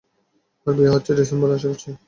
আর 0.67 0.73
বিয়ে 0.77 0.93
হচ্ছে 0.93 1.11
ডিসেম্বরে 1.19 1.53
আশা 1.57 1.67
করছি। 1.71 1.89